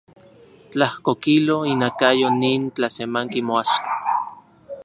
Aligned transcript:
Tlajko 0.71 1.11
kilo 1.25 1.57
inakayo 1.73 2.27
nin 2.41 2.61
tlasemanki 2.75 3.39
moaxka. 3.47 3.91